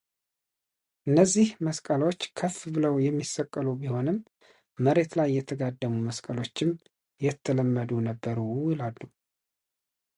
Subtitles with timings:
[1.17, 4.17] ነዚህ መስቀሎች ከፍ ብለው የሚሰቀሉ ቢሆንም
[4.87, 6.71] መሬት ላይ የተጋደሙ መስቀሎችም
[7.27, 8.37] የተለመዱ ነበሩ
[8.73, 8.99] ይላሉ።